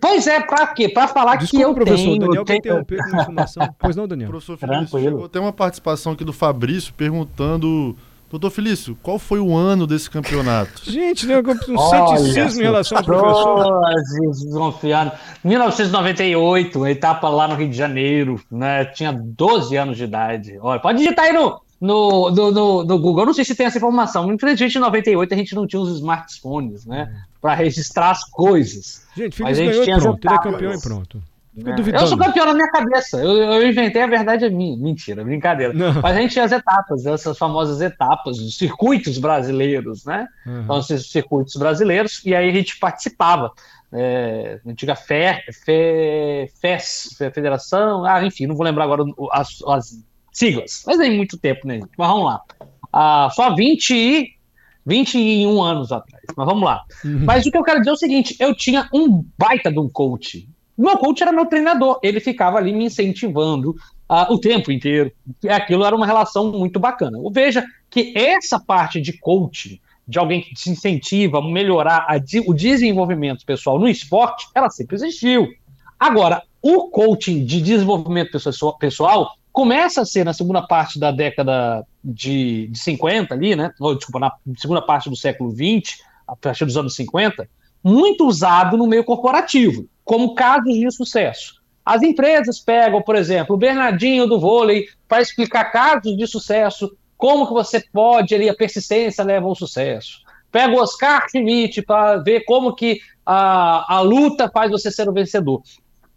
Pois 0.00 0.26
é, 0.26 0.40
para 0.40 0.66
quê? 0.68 0.88
Para 0.88 1.08
falar 1.08 1.36
Desculpa, 1.36 1.64
que 1.64 1.70
eu 1.70 1.74
professor, 1.74 2.04
tenho... 2.04 2.18
Daniel 2.18 2.44
tenho... 2.44 2.58
interromper 2.58 2.98
com 2.98 3.20
informação. 3.20 3.74
Pois 3.78 3.96
não, 3.96 4.06
Daniel? 4.06 4.28
Professor 4.28 4.58
Felício, 4.58 5.28
tem 5.28 5.40
uma 5.40 5.52
participação 5.52 6.12
aqui 6.12 6.24
do 6.24 6.32
Fabrício 6.32 6.92
perguntando 6.94 7.96
Doutor 8.28 8.50
Felício, 8.50 8.98
qual 9.02 9.18
foi 9.18 9.38
o 9.38 9.54
ano 9.56 9.86
desse 9.86 10.10
campeonato? 10.10 10.82
Gente, 10.90 11.26
né, 11.26 11.36
um 11.38 11.78
ceticismo 11.78 12.60
em 12.60 12.64
relação 12.64 12.98
ao 12.98 13.04
professor. 13.04 13.80
Desconfiado. 14.30 15.12
1998, 15.44 16.86
etapa 16.88 17.28
lá 17.28 17.46
no 17.46 17.54
Rio 17.54 17.70
de 17.70 17.76
Janeiro, 17.76 18.40
né? 18.50 18.84
Tinha 18.86 19.12
12 19.12 19.76
anos 19.76 19.96
de 19.96 20.04
idade. 20.04 20.58
Olha, 20.60 20.80
pode 20.80 20.98
digitar 20.98 21.26
aí 21.26 21.32
no, 21.32 21.60
no, 21.80 22.30
no, 22.30 22.50
no, 22.50 22.84
no 22.84 22.98
Google. 22.98 23.22
Eu 23.22 23.26
não 23.26 23.34
sei 23.34 23.44
se 23.44 23.54
tem 23.54 23.66
essa 23.66 23.78
informação. 23.78 24.32
Infelizmente, 24.32 24.76
em 24.76 24.80
98 24.80 25.32
a 25.32 25.36
gente 25.36 25.54
não 25.54 25.66
tinha 25.66 25.80
os 25.80 25.96
smartphones, 25.96 26.84
né? 26.84 27.08
Para 27.40 27.54
registrar 27.54 28.10
as 28.10 28.24
coisas. 28.28 29.06
Gente, 29.16 29.40
Mas 29.40 29.56
Feliz 29.56 29.58
a 29.58 29.62
gente 29.62 29.70
ganhou 29.70 29.82
e 29.82 29.84
tinha 29.84 29.98
pronto. 29.98 30.26
Ele 30.26 30.34
é 30.34 30.38
campeão 30.38 30.72
e 30.74 30.80
pronto. 30.80 31.22
É. 31.64 32.02
Eu 32.02 32.06
sou 32.06 32.18
campeão 32.18 32.44
na 32.46 32.54
minha 32.54 32.70
cabeça. 32.70 33.18
Eu, 33.18 33.30
eu 33.36 33.66
inventei, 33.68 34.02
a 34.02 34.06
verdade 34.06 34.44
é 34.44 34.50
minha. 34.50 34.76
Mentira, 34.76 35.24
brincadeira. 35.24 35.72
Não. 35.72 35.94
Mas 36.02 36.16
a 36.16 36.20
gente 36.20 36.32
tinha 36.32 36.44
as 36.44 36.52
etapas, 36.52 37.06
essas 37.06 37.38
famosas 37.38 37.80
etapas, 37.80 38.38
os 38.38 38.58
circuitos 38.58 39.16
brasileiros, 39.18 40.04
né? 40.04 40.26
Uhum. 40.46 40.62
Então, 40.62 40.78
esses 40.78 41.10
circuitos 41.10 41.56
brasileiros, 41.56 42.20
e 42.26 42.34
aí 42.34 42.48
a 42.50 42.52
gente 42.52 42.78
participava. 42.78 43.50
É, 43.92 44.60
antiga 44.66 44.94
FE, 44.96 45.40
FE, 45.64 46.50
FES, 46.60 47.14
Fe- 47.16 47.30
Federação, 47.30 48.04
ah, 48.04 48.22
enfim, 48.26 48.46
não 48.46 48.56
vou 48.56 48.64
lembrar 48.64 48.84
agora 48.84 49.04
as, 49.32 49.62
as 49.68 50.04
siglas, 50.32 50.82
mas 50.86 50.98
tem 50.98 51.16
muito 51.16 51.38
tempo, 51.38 51.66
né? 51.66 51.74
gente? 51.76 51.88
Mas 51.96 52.08
vamos 52.08 52.24
lá. 52.26 52.40
Ah, 52.92 53.28
só 53.32 53.54
20 53.54 53.90
e 53.94 54.28
21 54.84 55.62
anos 55.62 55.92
atrás, 55.92 56.24
mas 56.36 56.46
vamos 56.46 56.64
lá. 56.64 56.82
Mas 57.04 57.46
o 57.46 57.50
que 57.50 57.56
eu 57.56 57.62
quero 57.62 57.78
dizer 57.78 57.90
é 57.90 57.92
o 57.92 57.96
seguinte: 57.96 58.36
eu 58.38 58.54
tinha 58.54 58.88
um 58.92 59.24
baita 59.38 59.70
de 59.70 59.78
um 59.78 59.88
coach. 59.88 60.48
O 60.76 60.82
meu 60.82 60.98
coach 60.98 61.22
era 61.22 61.32
meu 61.32 61.46
treinador, 61.46 61.98
ele 62.02 62.20
ficava 62.20 62.58
ali 62.58 62.72
me 62.72 62.84
incentivando 62.84 63.74
ah, 64.08 64.30
o 64.30 64.38
tempo 64.38 64.70
inteiro. 64.70 65.10
Aquilo 65.48 65.84
era 65.84 65.96
uma 65.96 66.06
relação 66.06 66.52
muito 66.52 66.78
bacana. 66.78 67.18
Veja 67.32 67.64
que 67.88 68.12
essa 68.16 68.60
parte 68.60 69.00
de 69.00 69.14
coaching, 69.18 69.80
de 70.06 70.18
alguém 70.18 70.42
que 70.42 70.54
te 70.54 70.70
incentiva 70.70 71.38
a 71.38 71.42
melhorar 71.42 72.06
a 72.08 72.16
o 72.46 72.54
desenvolvimento 72.54 73.44
pessoal 73.44 73.78
no 73.78 73.88
esporte, 73.88 74.46
ela 74.54 74.70
sempre 74.70 74.96
existiu. 74.96 75.48
Agora, 75.98 76.42
o 76.60 76.90
coaching 76.90 77.44
de 77.44 77.60
desenvolvimento 77.62 78.32
pessoal, 78.32 78.76
pessoal 78.76 79.32
começa 79.50 80.02
a 80.02 80.04
ser 80.04 80.24
na 80.24 80.34
segunda 80.34 80.60
parte 80.60 80.98
da 80.98 81.10
década 81.10 81.86
de, 82.04 82.68
de 82.68 82.78
50 82.78 83.32
ali, 83.32 83.56
né? 83.56 83.72
Ou, 83.80 83.94
desculpa, 83.94 84.18
na 84.18 84.32
segunda 84.58 84.82
parte 84.82 85.08
do 85.08 85.16
século 85.16 85.50
20, 85.50 85.96
a 86.28 86.36
partir 86.36 86.66
dos 86.66 86.76
anos 86.76 86.94
50, 86.94 87.48
muito 87.82 88.26
usado 88.26 88.76
no 88.76 88.86
meio 88.86 89.02
corporativo, 89.02 89.88
como 90.06 90.36
casos 90.36 90.72
de 90.72 90.88
sucesso. 90.92 91.60
As 91.84 92.00
empresas 92.00 92.60
pegam, 92.60 93.02
por 93.02 93.16
exemplo, 93.16 93.56
o 93.56 93.58
Bernardinho 93.58 94.26
do 94.26 94.40
vôlei 94.40 94.86
para 95.08 95.20
explicar 95.20 95.64
casos 95.72 96.16
de 96.16 96.26
sucesso, 96.28 96.96
como 97.16 97.46
que 97.46 97.52
você 97.52 97.84
pode 97.92 98.34
ali, 98.34 98.48
a 98.48 98.54
persistência 98.54 99.24
leva 99.24 99.46
ao 99.46 99.54
sucesso. 99.56 100.20
Pega 100.50 100.72
o 100.72 100.80
Oscar 100.80 101.28
Schmidt 101.28 101.82
para 101.82 102.18
ver 102.18 102.44
como 102.44 102.74
que 102.74 103.00
a, 103.24 103.96
a 103.96 104.00
luta 104.00 104.48
faz 104.48 104.70
você 104.70 104.92
ser 104.92 105.08
o 105.08 105.12
vencedor. 105.12 105.60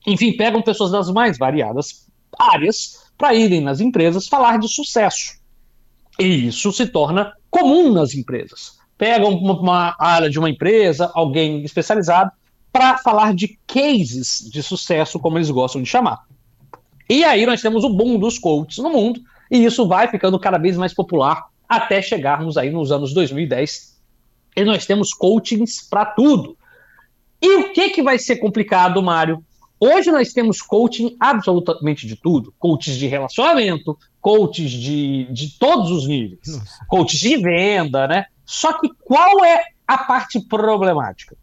Enfim, 0.05 0.37
pegam 0.37 0.61
pessoas 0.61 0.91
das 0.91 1.09
mais 1.09 1.37
variadas 1.37 2.07
áreas 2.37 3.11
para 3.17 3.33
irem 3.33 3.59
nas 3.59 3.79
empresas 3.81 4.27
falar 4.27 4.59
de 4.59 4.67
sucesso. 4.67 5.33
E 6.19 6.47
isso 6.47 6.71
se 6.71 6.85
torna 6.85 7.33
comum 7.49 7.91
nas 7.91 8.13
empresas. 8.13 8.77
Pegam 8.97 9.31
uma, 9.31 9.59
uma 9.59 9.95
área 9.99 10.29
de 10.29 10.37
uma 10.37 10.49
empresa, 10.49 11.11
alguém 11.15 11.63
especializado, 11.63 12.31
para 12.71 12.97
falar 12.97 13.33
de 13.33 13.57
cases 13.65 14.47
de 14.51 14.61
sucesso, 14.61 15.19
como 15.19 15.37
eles 15.37 15.49
gostam 15.49 15.81
de 15.81 15.89
chamar. 15.89 16.19
E 17.09 17.23
aí 17.23 17.45
nós 17.45 17.61
temos 17.61 17.83
o 17.83 17.89
boom 17.89 18.19
dos 18.19 18.37
coaches 18.37 18.77
no 18.77 18.89
mundo, 18.89 19.21
e 19.49 19.65
isso 19.65 19.87
vai 19.87 20.07
ficando 20.07 20.39
cada 20.39 20.57
vez 20.57 20.77
mais 20.77 20.93
popular 20.93 21.47
até 21.67 22.01
chegarmos 22.01 22.57
aí 22.57 22.69
nos 22.69 22.91
anos 22.91 23.13
2010. 23.13 23.97
E 24.55 24.63
nós 24.63 24.85
temos 24.85 25.13
coachings 25.13 25.87
para 25.87 26.05
tudo. 26.05 26.57
E 27.41 27.57
o 27.57 27.73
que, 27.73 27.89
que 27.89 28.03
vai 28.03 28.19
ser 28.19 28.37
complicado, 28.37 29.01
Mário? 29.01 29.43
Hoje 29.79 30.11
nós 30.11 30.33
temos 30.33 30.61
coaching 30.61 31.15
absolutamente 31.19 32.05
de 32.05 32.15
tudo. 32.15 32.53
Coaches 32.59 32.97
de 32.97 33.07
relacionamento, 33.07 33.97
coaches 34.19 34.71
de, 34.71 35.25
de 35.31 35.57
todos 35.57 35.89
os 35.89 36.07
níveis. 36.07 36.41
Nossa. 36.45 36.85
Coaches 36.87 37.19
de 37.19 37.37
venda, 37.37 38.07
né? 38.07 38.25
Só 38.45 38.73
que 38.73 38.89
qual 39.03 39.45
é 39.45 39.61
a 39.87 39.97
parte 39.97 40.39
problemática? 40.41 41.37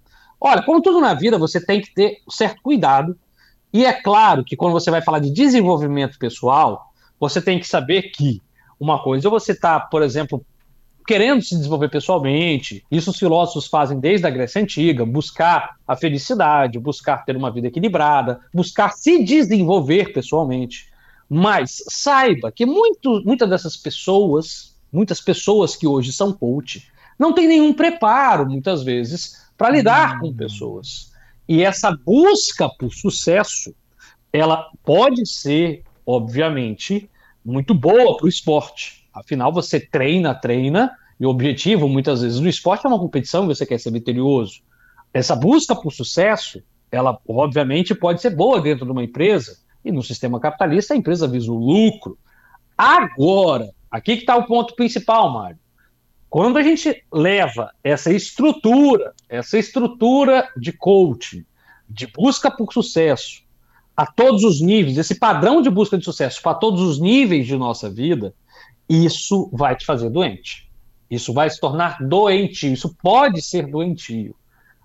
Olha, 0.49 0.63
como 0.63 0.81
tudo 0.81 1.01
na 1.01 1.13
vida, 1.13 1.37
você 1.39 1.61
tem 1.61 1.81
que 1.81 1.93
ter 1.93 2.19
certo 2.31 2.63
cuidado. 2.63 3.19
E 3.73 3.85
é 3.85 3.93
claro 3.93 4.45
que 4.45 4.55
quando 4.55 4.75
você 4.75 4.93
vai 4.93 5.03
falar 5.03 5.19
de 5.19 5.33
desenvolvimento 5.33 6.17
pessoal, 6.21 6.93
você 7.19 7.43
tem 7.43 7.59
que 7.59 7.67
saber 7.67 8.13
que 8.13 8.41
uma 8.79 9.03
coisa 9.03 9.27
é 9.27 9.31
você 9.31 9.51
estar, 9.51 9.81
por 9.91 10.05
exemplo, 10.05 10.47
querendo 11.05 11.43
se 11.43 11.57
desenvolver 11.57 11.89
pessoalmente. 11.89 12.85
Isso 12.89 13.11
os 13.11 13.19
filósofos 13.19 13.67
fazem 13.67 13.99
desde 13.99 14.25
a 14.25 14.31
Grécia 14.31 14.63
Antiga, 14.63 15.05
buscar 15.05 15.75
a 15.85 15.97
felicidade, 15.97 16.79
buscar 16.79 17.25
ter 17.25 17.37
uma 17.37 17.51
vida 17.51 17.67
equilibrada, 17.67 18.39
buscar 18.55 18.93
se 18.93 19.25
desenvolver 19.25 20.13
pessoalmente. 20.13 20.93
Mas 21.29 21.83
saiba 21.89 22.53
que 22.53 22.65
muitas 22.65 23.51
dessas 23.51 23.77
pessoas, 23.77 24.77
muitas 24.93 25.21
pessoas 25.21 25.75
que 25.75 25.89
hoje 25.89 26.13
são 26.13 26.33
coach, 26.33 26.89
não 27.19 27.33
têm 27.33 27.49
nenhum 27.49 27.73
preparo, 27.73 28.49
muitas 28.49 28.85
vezes, 28.85 29.45
para 29.57 29.71
lidar 29.71 30.21
com 30.21 30.33
pessoas. 30.33 31.13
E 31.49 31.63
essa 31.63 31.97
busca 32.05 32.69
por 32.69 32.93
sucesso, 32.93 33.75
ela 34.33 34.69
pode 34.85 35.27
ser, 35.27 35.83
obviamente, 36.05 37.09
muito 37.45 37.75
boa 37.75 38.17
para 38.17 38.27
o 38.27 38.29
esporte. 38.29 39.09
Afinal, 39.15 39.53
você 39.53 39.81
treina, 39.81 40.35
treina, 40.35 40.93
e 41.19 41.25
o 41.25 41.31
objetivo, 41.31 41.89
muitas 41.89 42.21
vezes, 42.21 42.41
no 42.41 42.49
esporte 42.49 42.85
é 42.85 42.89
uma 42.89 42.99
competição 42.99 43.45
e 43.45 43.49
você 43.49 43.65
quer 43.65 43.79
ser 43.79 43.91
vitorioso. 43.91 44.61
Essa 45.15 45.35
busca 45.35 45.75
por 45.75 45.93
sucesso, 45.93 46.63
ela, 46.91 47.19
obviamente, 47.27 47.95
pode 47.95 48.21
ser 48.21 48.31
boa 48.31 48.61
dentro 48.61 48.85
de 48.85 48.93
uma 48.93 49.05
empresa, 49.05 49.59
e 49.85 49.91
no 49.91 50.03
sistema 50.03 50.41
capitalista, 50.41 50.93
a 50.93 50.97
empresa 50.97 51.29
visa 51.29 51.51
o 51.51 51.55
lucro. 51.55 52.19
Agora, 52.77 53.71
aqui 53.91 54.17
que 54.17 54.23
está 54.23 54.37
o 54.37 54.47
ponto 54.47 54.75
principal, 54.75 55.33
Mário. 55.33 55.59
Quando 56.37 56.59
a 56.59 56.63
gente 56.63 57.03
leva 57.11 57.73
essa 57.83 58.13
estrutura, 58.13 59.15
essa 59.27 59.59
estrutura 59.59 60.47
de 60.55 60.71
coaching, 60.71 61.47
de 61.89 62.07
busca 62.09 62.51
por 62.51 62.71
sucesso, 62.75 63.43
a 63.97 64.05
todos 64.05 64.45
os 64.45 64.61
níveis, 64.61 64.99
esse 64.99 65.15
padrão 65.15 65.63
de 65.63 65.71
busca 65.71 65.97
de 65.97 66.05
sucesso 66.05 66.43
para 66.43 66.53
todos 66.53 66.83
os 66.83 67.01
níveis 67.01 67.47
de 67.47 67.57
nossa 67.57 67.89
vida, 67.89 68.35
isso 68.87 69.49
vai 69.51 69.77
te 69.77 69.87
fazer 69.87 70.11
doente. 70.11 70.71
Isso 71.11 71.33
vai 71.33 71.49
se 71.49 71.59
tornar 71.59 72.07
doentio. 72.07 72.75
Isso 72.75 72.95
pode 73.03 73.41
ser 73.41 73.67
doentio. 73.67 74.37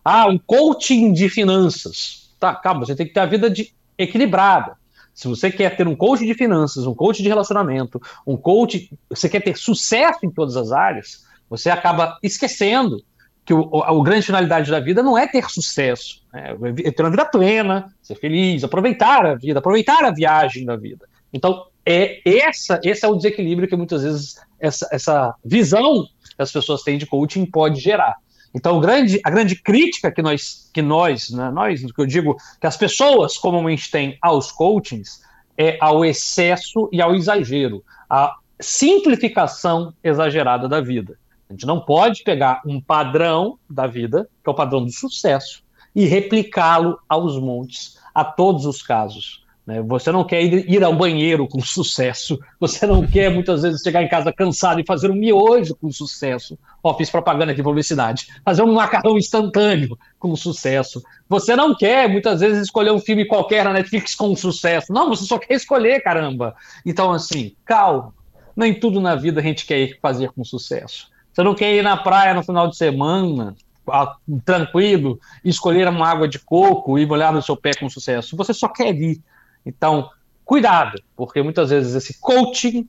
Ah, 0.06 0.30
um 0.30 0.38
coaching 0.38 1.12
de 1.12 1.28
finanças. 1.28 2.34
Tá, 2.40 2.56
calma, 2.56 2.86
você 2.86 2.96
tem 2.96 3.06
que 3.06 3.14
ter 3.14 3.20
a 3.20 3.26
vida 3.26 3.50
de, 3.50 3.74
equilibrada. 3.98 4.78
Se 5.14 5.28
você 5.28 5.52
quer 5.52 5.76
ter 5.76 5.86
um 5.86 5.98
coach 5.98 6.26
de 6.26 6.34
finanças, 6.34 6.88
um 6.88 6.96
coach 6.96 7.22
de 7.22 7.28
relacionamento, 7.28 8.02
um 8.26 8.38
coach, 8.38 8.90
você 9.10 9.28
quer 9.28 9.42
ter 9.42 9.58
sucesso 9.58 10.20
em 10.26 10.32
todas 10.32 10.56
as 10.56 10.72
áreas, 10.72 11.30
você 11.52 11.70
acaba 11.70 12.18
esquecendo 12.24 13.04
que 13.44 13.54
o, 13.54 13.84
a, 13.84 13.92
a 13.92 14.04
grande 14.04 14.26
finalidade 14.26 14.72
da 14.72 14.80
vida 14.80 15.04
não 15.04 15.18
é 15.18 15.28
ter 15.28 15.44
sucesso, 15.52 16.24
né? 16.32 16.56
é 16.86 16.92
ter 16.92 17.04
uma 17.04 17.12
vida 17.12 17.26
plena, 17.26 17.94
ser 18.02 18.16
feliz, 18.16 18.64
aproveitar 18.64 19.26
a 19.26 19.36
vida, 19.36 19.60
aproveitar 19.60 20.02
a 20.06 20.12
viagem 20.12 20.66
da 20.66 20.78
vida. 20.78 21.06
Então, 21.34 21.66
é 21.86 22.22
essa, 22.26 22.80
esse 22.86 23.06
é 23.06 23.10
o 23.10 23.16
desequilíbrio 23.16 23.68
que 23.68 23.76
muitas 23.76 24.04
vezes 24.04 24.36
essa, 24.58 24.88
essa 24.94 25.36
visão 25.44 26.06
que 26.36 26.42
as 26.42 26.54
pessoas 26.54 26.84
têm 26.84 26.98
de 26.98 27.06
coaching 27.06 27.46
pode 27.46 27.82
gerar. 27.82 28.16
Então, 28.54 28.80
grande, 28.80 29.20
a 29.22 29.30
grande 29.30 29.56
crítica 29.56 30.10
que 30.10 30.22
nós, 30.22 30.70
que 30.74 30.82
nós, 30.82 31.32
né, 31.32 31.52
nós, 31.52 31.82
que 31.82 32.02
eu 32.02 32.06
digo, 32.06 32.38
que 32.62 32.68
as 32.68 32.78
pessoas 32.78 33.38
comumente 33.38 33.92
têm 33.92 34.18
aos 34.22 34.54
coachings 34.54 35.22
é 35.58 35.78
ao 35.82 36.06
excesso 36.06 36.88
e 36.94 37.02
ao 37.02 37.14
exagero, 37.14 37.84
a 38.10 38.36
simplificação 38.58 39.94
exagerada 40.02 40.70
da 40.70 40.80
vida. 40.80 41.18
A 41.52 41.54
gente 41.54 41.68
não 41.68 41.82
pode 41.82 42.24
pegar 42.24 42.62
um 42.66 42.80
padrão 42.80 43.60
da 43.70 43.86
vida, 43.86 44.30
que 44.42 44.50
é 44.50 44.52
o 44.52 44.56
padrão 44.56 44.86
do 44.86 44.92
sucesso, 44.92 45.62
e 45.94 46.06
replicá-lo 46.06 46.98
aos 47.10 47.38
montes, 47.38 47.98
a 48.16 48.24
todos 48.24 48.66
os 48.66 48.82
casos. 48.82 49.44
Né? 49.68 49.82
Você 49.82 50.14
não 50.14 50.24
quer 50.24 50.42
ir, 50.42 50.72
ir, 50.72 50.82
ao 50.82 50.96
banheiro 50.96 51.46
com 51.50 51.60
sucesso, 51.60 52.40
você 52.58 52.88
não 52.88 53.06
quer 53.06 53.30
muitas 53.30 53.64
vezes 53.64 53.82
chegar 53.82 54.02
em 54.02 54.08
casa 54.08 54.32
cansado 54.32 54.80
e 54.80 54.86
fazer 54.86 55.12
um 55.12 55.16
miojo 55.16 55.76
com 55.76 55.92
sucesso. 55.92 56.58
Ó, 56.82 56.94
fiz 56.94 57.10
propaganda 57.10 57.52
aqui, 57.52 57.62
publicidade. 57.62 58.28
Fazer 58.46 58.64
um 58.64 58.72
macarrão 58.72 59.18
instantâneo 59.18 60.00
com 60.18 60.34
sucesso. 60.38 61.04
Você 61.28 61.54
não 61.54 61.76
quer 61.76 62.08
muitas 62.08 62.40
vezes 62.40 62.62
escolher 62.64 62.92
um 62.92 63.00
filme 63.00 63.26
qualquer 63.26 63.66
na 63.66 63.74
Netflix 63.74 64.16
com 64.16 64.34
sucesso. 64.38 64.94
Não, 64.94 65.10
você 65.10 65.26
só 65.26 65.38
quer 65.38 65.56
escolher, 65.56 66.02
caramba. 66.02 66.56
Então, 66.86 67.12
assim, 67.12 67.58
calma. 67.66 68.14
Nem 68.56 68.74
tudo 68.74 69.02
na 69.02 69.16
vida 69.16 69.42
a 69.42 69.44
gente 69.44 69.66
quer 69.66 70.00
fazer 70.02 70.32
com 70.32 70.46
sucesso. 70.46 71.11
Você 71.32 71.44
não 71.44 71.56
quer 71.56 71.74
ir 71.74 71.82
na 71.82 71.96
praia 71.96 72.34
no 72.34 72.44
final 72.44 72.68
de 72.68 72.76
semana, 72.76 73.56
tranquilo, 74.46 75.20
escolher 75.44 75.88
uma 75.88 76.08
água 76.08 76.28
de 76.28 76.40
coco 76.40 77.00
e 77.00 77.06
molhar 77.06 77.34
no 77.34 77.42
seu 77.42 77.56
pé 77.56 77.72
com 77.74 77.90
sucesso. 77.90 78.36
Você 78.36 78.54
só 78.54 78.68
quer 78.68 78.94
ir. 78.94 79.22
Então, 79.66 80.10
cuidado, 80.44 81.02
porque 81.16 81.42
muitas 81.42 81.70
vezes 81.70 81.96
esse 81.96 82.20
coaching, 82.20 82.88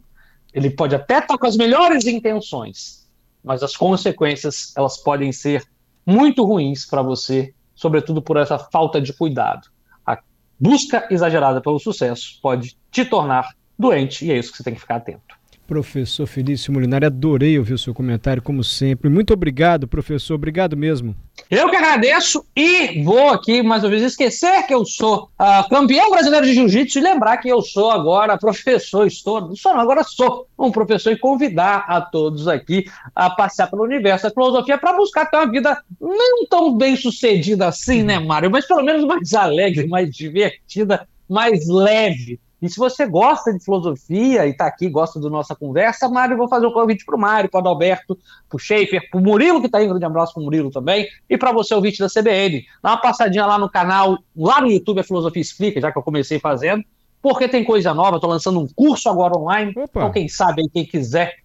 ele 0.52 0.70
pode 0.70 0.94
até 0.94 1.18
estar 1.18 1.38
com 1.38 1.46
as 1.46 1.56
melhores 1.56 2.06
intenções, 2.06 3.08
mas 3.42 3.62
as 3.62 3.76
consequências, 3.76 4.72
elas 4.76 4.96
podem 4.96 5.32
ser 5.32 5.64
muito 6.04 6.44
ruins 6.44 6.84
para 6.84 7.02
você, 7.02 7.54
sobretudo 7.74 8.20
por 8.20 8.36
essa 8.36 8.58
falta 8.58 9.00
de 9.00 9.12
cuidado. 9.12 9.68
A 10.04 10.18
busca 10.58 11.06
exagerada 11.10 11.60
pelo 11.60 11.78
sucesso 11.78 12.38
pode 12.42 12.76
te 12.90 13.04
tornar 13.04 13.54
doente, 13.78 14.24
e 14.24 14.32
é 14.32 14.38
isso 14.38 14.50
que 14.50 14.58
você 14.58 14.64
tem 14.64 14.74
que 14.74 14.80
ficar 14.80 14.96
atento. 14.96 15.41
Professor 15.66 16.26
Felício 16.26 16.72
Molinari, 16.72 17.06
adorei 17.06 17.58
ouvir 17.58 17.74
o 17.74 17.78
seu 17.78 17.94
comentário, 17.94 18.42
como 18.42 18.62
sempre. 18.62 19.08
Muito 19.08 19.32
obrigado, 19.32 19.86
professor. 19.88 20.34
Obrigado 20.34 20.76
mesmo. 20.76 21.14
Eu 21.50 21.68
que 21.70 21.76
agradeço 21.76 22.44
e 22.54 23.02
vou 23.02 23.30
aqui 23.30 23.62
mais 23.62 23.82
uma 23.82 23.90
vez 23.90 24.02
esquecer 24.02 24.62
que 24.66 24.74
eu 24.74 24.84
sou 24.84 25.30
uh, 25.40 25.68
campeão 25.68 26.10
brasileiro 26.10 26.46
de 26.46 26.54
jiu-jitsu 26.54 26.98
e 26.98 27.02
lembrar 27.02 27.38
que 27.38 27.48
eu 27.48 27.62
sou 27.62 27.90
agora 27.90 28.38
professor, 28.38 29.06
estou, 29.06 29.40
não 29.40 29.56
sou 29.56 29.72
não, 29.72 29.80
agora 29.80 30.02
sou 30.02 30.46
um 30.58 30.70
professor 30.70 31.12
e 31.12 31.18
convidar 31.18 31.84
a 31.88 32.00
todos 32.00 32.48
aqui 32.48 32.86
a 33.14 33.30
passear 33.30 33.68
pelo 33.70 33.84
universo 33.84 34.24
da 34.24 34.30
filosofia 34.30 34.78
para 34.78 34.96
buscar 34.96 35.26
ter 35.26 35.36
uma 35.36 35.50
vida 35.50 35.82
não 36.00 36.46
tão 36.46 36.76
bem 36.76 36.96
sucedida 36.96 37.66
assim, 37.66 38.02
né, 38.02 38.18
Mário? 38.18 38.50
Mas 38.50 38.66
pelo 38.66 38.82
menos 38.82 39.04
mais 39.04 39.32
alegre, 39.34 39.86
mais 39.86 40.14
divertida, 40.14 41.06
mais 41.28 41.66
leve 41.68 42.40
e 42.62 42.68
se 42.68 42.78
você 42.78 43.04
gosta 43.06 43.52
de 43.52 43.62
filosofia 43.62 44.46
e 44.46 44.50
está 44.50 44.66
aqui, 44.66 44.88
gosta 44.88 45.18
da 45.18 45.28
nossa 45.28 45.52
conversa, 45.56 46.08
Mário, 46.08 46.34
eu 46.34 46.38
vou 46.38 46.48
fazer 46.48 46.64
um 46.64 46.72
convite 46.72 47.04
para 47.04 47.16
o 47.16 47.18
Mário, 47.18 47.50
para 47.50 47.58
o 47.58 47.60
Adalberto, 47.60 48.16
para 48.48 48.56
o 48.56 48.58
Schaefer, 48.58 49.10
para 49.10 49.18
o 49.18 49.22
Murilo, 49.22 49.60
que 49.60 49.66
está 49.66 49.78
aí, 49.78 49.86
um 49.86 49.90
grande 49.90 50.04
abraço 50.04 50.32
para 50.32 50.40
o 50.40 50.44
Murilo 50.44 50.70
também, 50.70 51.08
e 51.28 51.36
para 51.36 51.50
você, 51.50 51.74
ouvinte 51.74 51.98
da 51.98 52.08
CBN. 52.08 52.64
Dá 52.80 52.90
uma 52.90 53.00
passadinha 53.00 53.44
lá 53.44 53.58
no 53.58 53.68
canal, 53.68 54.16
lá 54.36 54.60
no 54.60 54.70
YouTube, 54.70 55.00
a 55.00 55.04
Filosofia 55.04 55.42
Explica, 55.42 55.80
já 55.80 55.90
que 55.90 55.98
eu 55.98 56.02
comecei 56.04 56.38
fazendo, 56.38 56.84
porque 57.20 57.48
tem 57.48 57.64
coisa 57.64 57.92
nova, 57.92 58.16
estou 58.16 58.30
lançando 58.30 58.60
um 58.60 58.68
curso 58.68 59.08
agora 59.08 59.36
online, 59.36 59.72
Opa. 59.72 59.82
então 59.88 60.12
quem 60.12 60.28
sabe 60.28 60.62
quem 60.72 60.86
quiser 60.86 61.41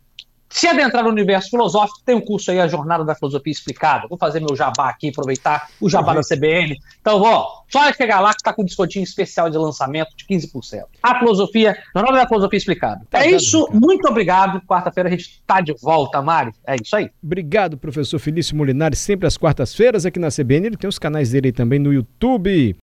se 0.49 0.67
adentrar 0.67 1.03
no 1.03 1.09
universo 1.09 1.49
filosófico, 1.49 1.99
tem 2.05 2.15
um 2.15 2.21
curso 2.21 2.51
aí, 2.51 2.59
a 2.59 2.67
Jornada 2.67 3.03
da 3.03 3.15
Filosofia 3.15 3.51
Explicada. 3.51 4.07
Vou 4.07 4.17
fazer 4.17 4.39
meu 4.39 4.55
jabá 4.55 4.89
aqui, 4.89 5.09
aproveitar 5.09 5.69
o 5.79 5.89
jabá 5.89 6.13
uhum. 6.13 6.21
da 6.21 6.35
CBN. 6.35 6.77
Então, 7.01 7.21
ó, 7.21 7.63
só 7.69 7.91
chegar 7.93 8.19
lá 8.19 8.33
que 8.33 8.41
tá 8.41 8.53
com 8.53 8.61
um 8.61 8.65
descontinho 8.65 9.03
especial 9.03 9.49
de 9.49 9.57
lançamento 9.57 10.09
de 10.15 10.25
15%. 10.25 10.83
A 11.03 11.19
filosofia, 11.19 11.77
Jornada 11.93 12.17
da 12.17 12.27
Filosofia 12.27 12.57
Explicada. 12.57 13.01
Tá 13.09 13.25
é 13.25 13.31
isso, 13.31 13.67
muito 13.73 14.07
obrigado. 14.07 14.61
Quarta-feira 14.61 15.09
a 15.09 15.11
gente 15.11 15.41
tá 15.45 15.59
de 15.61 15.73
volta, 15.81 16.21
Mário. 16.21 16.53
É 16.65 16.75
isso 16.75 16.95
aí. 16.95 17.09
Obrigado, 17.21 17.77
professor 17.77 18.19
Felício 18.19 18.55
Molinari, 18.55 18.95
sempre 18.95 19.27
às 19.27 19.37
quartas-feiras 19.37 20.05
aqui 20.05 20.19
na 20.19 20.29
CBN. 20.29 20.67
Ele 20.67 20.77
tem 20.77 20.87
os 20.87 20.97
canais 20.97 21.31
dele 21.31 21.47
aí 21.47 21.51
também 21.51 21.79
no 21.79 21.93
YouTube. 21.93 22.75